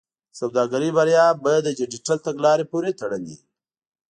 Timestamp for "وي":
3.37-3.37